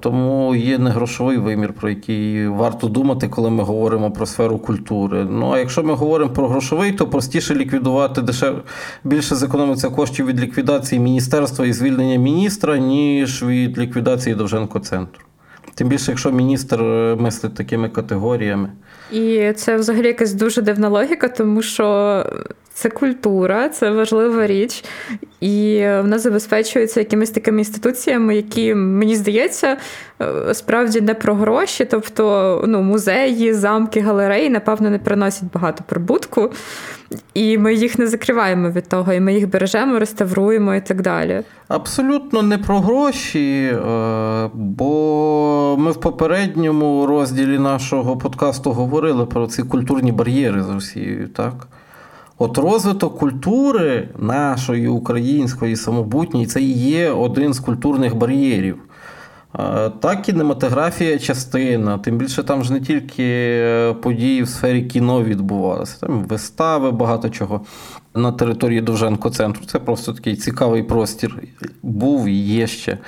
[0.00, 5.26] Тому є не грошовий вимір, про який варто думати, коли ми говоримо про сферу культури.
[5.30, 8.62] Ну а якщо ми говоримо про грошовий, то простіше ліквідувати дешев...
[9.04, 15.24] більше зекономиться коштів від ліквідації міністерства і звільнення міністра, ніж від ліквідації Довженко центру.
[15.74, 18.68] Тим більше, якщо міністр е, мислить такими категоріями.
[19.12, 22.26] І це взагалі якась дуже дивна логіка, тому що
[22.74, 24.84] це культура, це важлива річ,
[25.40, 29.76] і вона забезпечується якимись такими інституціями, які, мені здається,
[30.22, 31.84] е, справді не про гроші.
[31.84, 36.50] Тобто ну, музеї, замки, галереї, напевно, не приносять багато прибутку.
[37.34, 41.42] І ми їх не закриваємо від того, і ми їх бережемо, реставруємо і так далі.
[41.68, 49.62] Абсолютно не про гроші, е, бо ми в попередньому розділі нашого подкасту говорили про ці
[49.62, 51.68] культурні бар'єри з Росією, так?
[52.42, 58.78] От розвиток культури нашої української самобутньої це і є один з культурних бар'єрів.
[60.00, 66.00] Так, кінематографія частина, тим більше там ж не тільки е, події в сфері кіно відбувалися,
[66.00, 67.60] там вистави, багато чого
[68.14, 69.64] на території Довженко центру.
[69.66, 71.42] Це просто такий цікавий простір.
[71.82, 72.98] Був і є ще.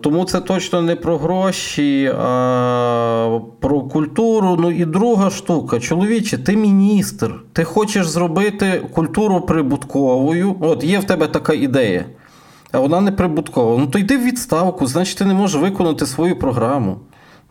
[0.00, 4.56] Тому це точно не про гроші, а про культуру.
[4.60, 5.80] Ну і друга штука.
[5.80, 10.56] Чоловіче, ти міністр, ти хочеш зробити культуру прибутковою.
[10.60, 12.04] От є в тебе така ідея,
[12.72, 13.78] а вона не прибуткова.
[13.78, 16.98] Ну то йди в відставку, значить, ти не можеш виконати свою програму.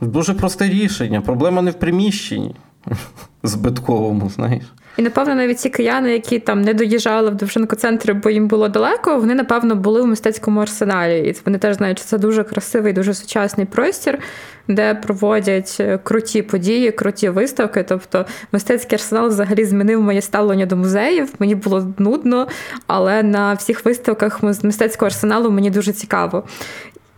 [0.02, 1.22] Дуже просте рішення.
[1.22, 2.56] Проблема не в приміщенні
[3.44, 4.64] збитковому, знаєш.
[4.98, 9.20] І, напевно, навіть ці кияни, які там не доїжджали в Довженко-центр, бо їм було далеко,
[9.20, 11.30] вони, напевно, були у мистецькому арсеналі.
[11.30, 14.20] І вони теж знають, що це дуже красивий, дуже сучасний простір,
[14.68, 17.84] де проводять е, круті події, круті виставки.
[17.84, 21.34] Тобто, мистецький арсенал взагалі змінив моє ставлення до музеїв.
[21.40, 22.48] Мені було нудно,
[22.88, 26.44] але на всіх виставках мистецького арсеналу мені дуже цікаво.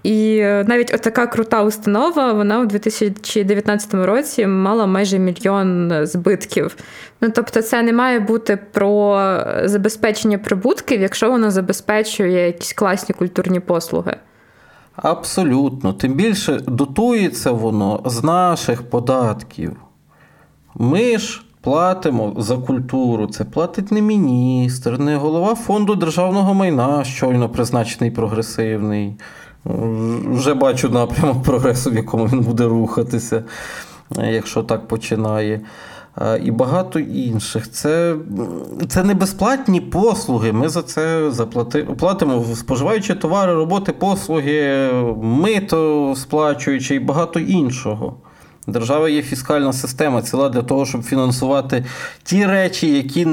[0.04, 6.76] І е, навіть отака крута установа, вона у 2019 році мала майже мільйон збитків.
[7.22, 9.20] Ну тобто, це не має бути про
[9.64, 14.16] забезпечення прибутків, якщо воно забезпечує якісь класні культурні послуги.
[14.96, 15.94] Абсолютно.
[15.94, 19.76] Тим більше дотується воно з наших податків.
[20.76, 23.28] Ми ж платимо за культуру.
[23.28, 29.16] Це платить не міністр, не голова фонду державного майна, щойно призначений прогресивний.
[29.66, 33.44] Вже бачу напрямок прогресу, в якому він буде рухатися,
[34.18, 35.62] якщо так починає.
[36.44, 37.72] І багато інших.
[37.72, 38.16] Це
[38.88, 40.52] це не безплатні послуги.
[40.52, 44.90] Ми за це заплати, платимо, споживаючи товари, роботи, послуги,
[45.22, 48.16] мито сплачуючи і багато іншого.
[48.68, 51.86] Держава є фіскальна система ціла для того, щоб фінансувати
[52.24, 53.26] ті речі, які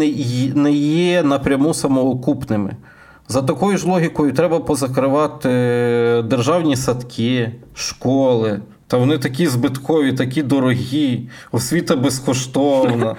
[0.55, 2.77] не є напряму самоокупними.
[3.29, 5.49] За такою ж логікою треба позакривати
[6.27, 8.61] державні садки, школи.
[8.87, 13.17] Та вони такі збиткові, такі дорогі, освіта безкоштовна.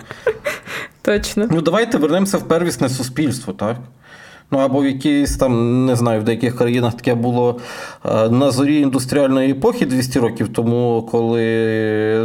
[1.02, 1.48] Точно.
[1.52, 3.78] Ну, давайте вернемося в первісне суспільство, так?
[4.52, 7.60] Ну, або в якійсь там, не знаю, в деяких країнах таке було
[8.06, 11.42] е, на зорі індустріальної епохи 200 років тому, коли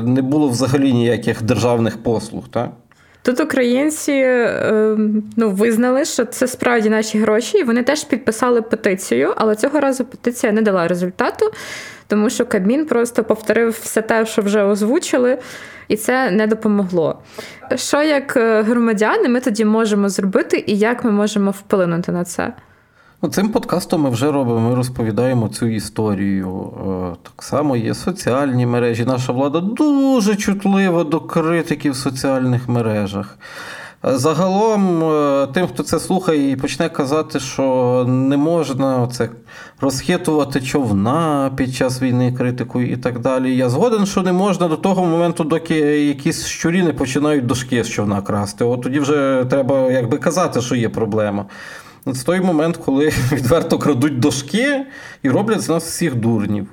[0.04, 2.70] не було взагалі ніяких державних послуг, так?
[3.24, 4.96] Тут українці е,
[5.36, 10.04] ну, визнали, що це справді наші гроші, і вони теж підписали петицію, але цього разу
[10.04, 11.52] петиція не дала результату,
[12.06, 15.38] тому що Кабмін просто повторив все те, що вже озвучили.
[15.88, 17.22] і це не допомогло.
[17.74, 22.52] Що як е, громадяни ми тоді можемо зробити, і як ми можемо вплинути на це?
[23.24, 26.72] Ну, цим подкастом ми вже робимо, ми розповідаємо цю історію.
[27.12, 29.04] Е, так само є соціальні мережі.
[29.04, 33.38] Наша влада дуже чутлива до критики в соціальних мережах.
[34.02, 39.28] Загалом, е, тим, хто це слухає і почне казати, що не можна це
[39.80, 43.56] розхитувати човна під час війни критикою і так далі.
[43.56, 47.88] Я згоден, що не можна до того моменту, доки якісь щурі не починають дошки з
[47.88, 48.64] човна красти.
[48.64, 51.44] От тоді вже треба якби казати, що є проблема.
[52.05, 54.86] Це той момент, коли відверто крадуть дошки
[55.22, 56.66] і роблять з нас всіх дурнів.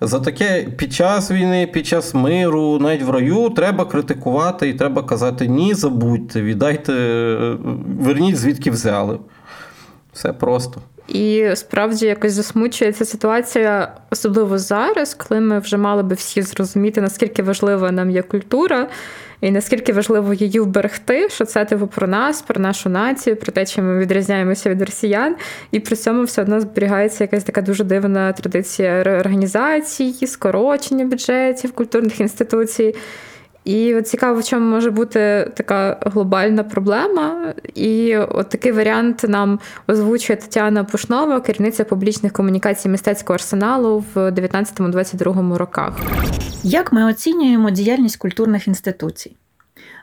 [0.00, 5.02] За таке під час війни, під час миру, навіть в раю, треба критикувати і треба
[5.02, 6.92] казати ні, забудьте, віддайте,
[8.00, 9.18] верніть, звідки взяли.
[10.12, 10.80] Все просто.
[11.08, 17.00] І справді якось засмучує ця ситуація, особливо зараз, коли ми вже мали би всі зрозуміти,
[17.00, 18.88] наскільки важлива нам є культура,
[19.40, 23.66] і наскільки важливо її вберегти, що це типу про нас, про нашу націю, про те,
[23.66, 25.36] чим ми відрізняємося від росіян,
[25.70, 32.20] і при цьому все одно зберігається якась така дуже дивна традиція реорганізації, скорочення бюджетів культурних
[32.20, 32.94] інституцій.
[33.66, 37.54] І от цікаво, в чому може бути така глобальна проблема.
[37.74, 39.58] І от такий варіант нам
[39.88, 46.00] озвучує Тетяна Пушнова, керівниця публічних комунікацій мистецького арсеналу в 19-22 роках.
[46.62, 49.36] Як ми оцінюємо діяльність культурних інституцій?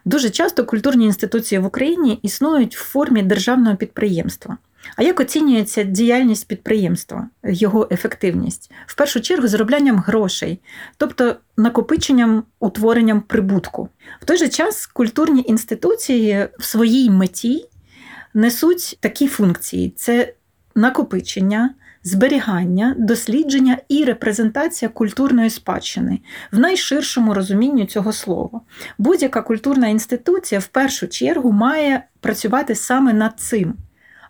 [0.05, 4.57] Дуже часто культурні інституції в Україні існують в формі державного підприємства.
[4.95, 8.71] А як оцінюється діяльність підприємства, його ефективність?
[8.85, 10.59] В першу чергу зароблянням грошей,
[10.97, 13.89] тобто накопиченням, утворенням прибутку.
[14.21, 17.65] В той же час культурні інституції в своїй меті
[18.33, 20.33] несуть такі функції: це
[20.75, 21.73] накопичення,
[22.03, 26.19] зберігання, дослідження і репрезентація культурної спадщини
[26.51, 28.61] в найширшому розумінні цього слова.
[28.97, 33.73] Будь-яка культурна інституція в першу чергу має працювати саме над цим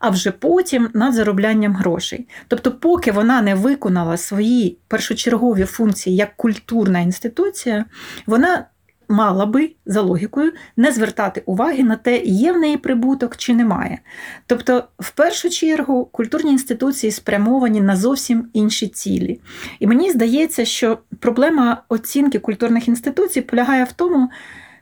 [0.03, 2.27] а вже потім над зароблянням грошей.
[2.47, 7.85] Тобто, поки вона не виконала свої першочергові функції як культурна інституція,
[8.25, 8.65] вона
[9.13, 13.99] мала би за логікою не звертати уваги на те, є в неї прибуток чи немає.
[14.45, 19.39] Тобто, в першу чергу, культурні інституції спрямовані на зовсім інші цілі.
[19.79, 24.29] І мені здається, що проблема оцінки культурних інституцій полягає в тому,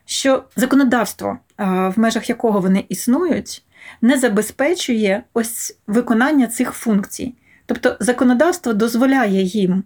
[0.05, 3.63] що законодавство, в межах якого вони існують,
[4.01, 7.35] не забезпечує ось виконання цих функцій.
[7.65, 9.83] Тобто законодавство дозволяє їм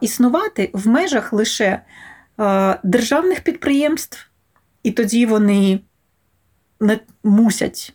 [0.00, 1.80] існувати в межах лише
[2.82, 4.26] державних підприємств,
[4.82, 5.80] і тоді вони
[6.80, 7.94] не мусять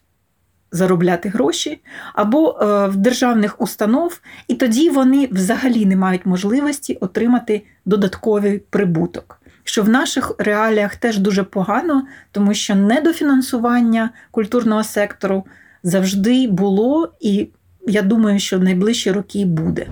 [0.71, 1.81] заробляти гроші,
[2.13, 2.57] або
[2.91, 9.89] в державних установ, і тоді вони взагалі не мають можливості отримати додатковий прибуток що в
[9.89, 15.45] наших реаліях теж дуже погано, тому що недофінансування культурного сектору
[15.83, 17.47] завжди було, і
[17.87, 19.87] я думаю, що в найближчі роки буде.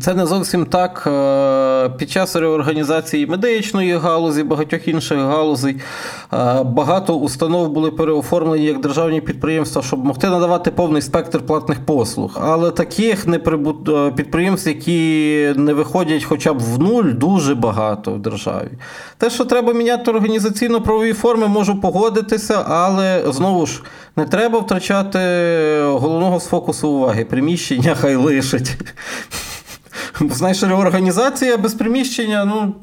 [0.00, 1.02] Це не зовсім так.
[1.84, 5.76] Е, під час реорганізації медичної галузі, багатьох інших галузей,
[6.32, 12.38] е, багато установ були переоформлені як державні підприємства, щоб могти надавати повний спектр платних послуг.
[12.42, 18.70] Але таких е, підприємств, які не виходять хоча б в нуль, дуже багато в державі.
[19.18, 23.82] Те, що треба міняти організаційно-правові форми, можу погодитися, але знову ж
[24.16, 25.18] не треба втрачати
[25.84, 27.24] головного з фокусу уваги.
[27.24, 28.76] Приміщення хай лишить.
[30.28, 32.74] Знаєш, реорганізація без приміщення, ну.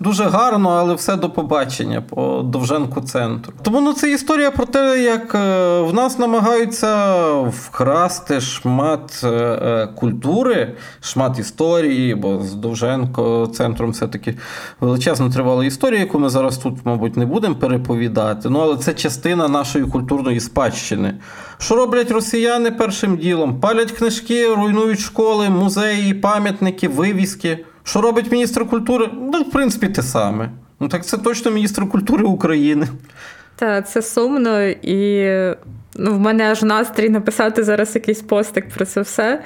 [0.00, 3.52] Дуже гарно, але все до побачення по Довженку центру.
[3.62, 9.86] Тому ну, це історія про те, як е, в нас намагаються вкрасти шмат е, е,
[9.86, 14.34] культури, шмат історії, бо з Довженко центром все-таки
[14.80, 18.50] величезно тривала історія, яку ми зараз тут, мабуть, не будемо переповідати.
[18.50, 21.14] Ну, але це частина нашої культурної спадщини.
[21.58, 23.60] Що роблять росіяни першим ділом?
[23.60, 27.64] Палять книжки, руйнують школи, музеї, пам'ятники, вивіски.
[27.88, 29.08] Що робить міністр культури?
[29.32, 30.50] Ну, в принципі, те саме.
[30.80, 32.88] Ну так це точно міністр культури України.
[33.56, 35.24] Так, це сумно, і
[35.94, 39.42] ну, в мене аж настрій написати зараз якийсь постик про це все.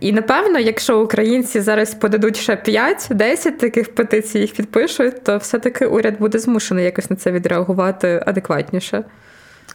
[0.00, 6.18] І напевно, якщо українці зараз подадуть ще 5-10 таких петицій, їх підпишуть, то все-таки уряд
[6.18, 9.04] буде змушений якось на це відреагувати адекватніше.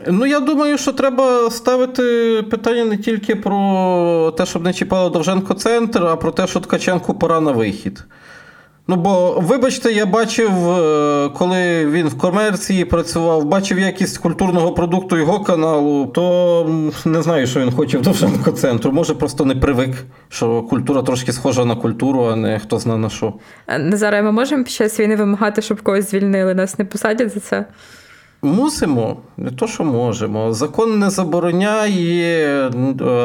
[0.08, 2.04] Ну, я думаю, що треба ставити
[2.50, 7.14] питання не тільки про те, щоб не чіпало Довженко центр, а про те, що Ткаченку
[7.14, 8.04] пора на вихід.
[8.90, 15.18] Ну, бо, вибачте, я бачив, е, коли він в комерції працював, бачив якість культурного продукту
[15.18, 18.92] його каналу, то не знаю, що він хоче в Довженко центру.
[18.92, 19.96] Може, просто не привик,
[20.30, 23.34] що культура трошки схожа на культуру, а не хто знає на що.
[23.80, 27.66] Назаре, ми можемо під час війни вимагати, щоб когось звільнили, нас не посадять за це.
[28.42, 30.54] Мусимо, не то, що можемо.
[30.54, 32.72] Закон не забороняє е,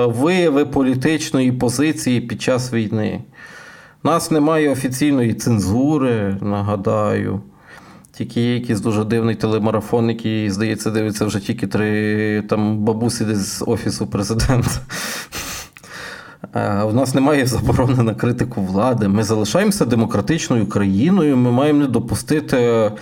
[0.06, 3.20] вияви політичної позиції під час війни.
[4.04, 7.40] У нас немає офіційної цензури, нагадаю.
[8.12, 13.38] Тільки є якийсь дуже дивний телемарафон, який, здається, дивиться вже тільки три там бабусі десь
[13.38, 14.70] з Офісу президента.
[16.88, 19.08] У нас немає заборони на критику влади.
[19.08, 21.36] Ми залишаємося демократичною країною.
[21.36, 22.92] Ми маємо не допустити е,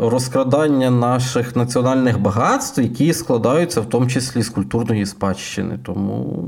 [0.00, 5.78] розкрадання наших національних багатств, які складаються в тому числі з культурної спадщини.
[5.82, 6.44] Тому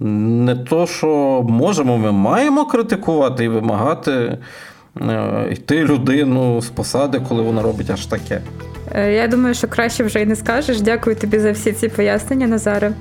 [0.00, 4.38] не то, що можемо, ми маємо критикувати і вимагати
[5.00, 8.40] е, йти людину з посади, коли вона робить аж таке.
[8.94, 10.80] Е, я думаю, що краще вже й не скажеш.
[10.80, 12.92] Дякую тобі за всі ці пояснення, Назаре.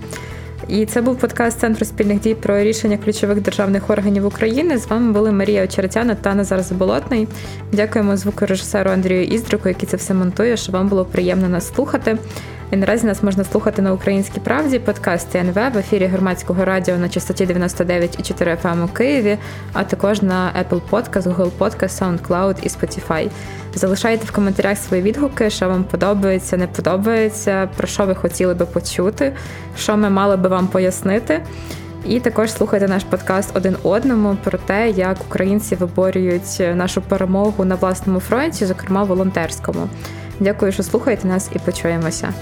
[0.68, 4.78] І це був подкаст Центру спільних дій про рішення ключових державних органів України.
[4.78, 7.28] З вами були Марія Очеретяна та Назар Заболотний.
[7.72, 12.18] Дякуємо звукорежисеру Андрію Іздрику, який це все монтує, щоб вам було приємно нас слухати.
[12.72, 17.10] І наразі нас можна слухати на українській правді, подкасті НВ в ефірі громадського радіо на
[17.10, 19.38] частоті 99,4 FM у Києві,
[19.74, 23.30] а також на Apple Podcast, Google Podcast, SoundCloud і Spotify.
[23.74, 28.66] Залишайте в коментарях свої відгуки, що вам подобається, не подобається, про що ви хотіли би
[28.66, 29.34] почути,
[29.78, 31.42] що ми мали би вам пояснити.
[32.06, 37.76] І також слухайте наш подкаст один одному про те, як українці виборюють нашу перемогу на
[37.76, 39.90] власному фронті, зокрема волонтерському.
[40.40, 42.34] Дякую, що слухаєте нас, і почуємося.